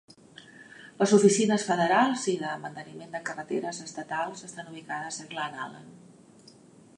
Les 1.01 1.11
oficines 1.17 1.65
federals 1.67 2.23
i 2.33 2.33
de 2.45 2.53
manteniment 2.63 3.13
de 3.17 3.21
carreteres 3.29 3.83
estatals 3.85 4.43
estan 4.49 4.73
ubicades 4.73 5.21
a 5.27 5.31
Glennallen. 5.35 5.95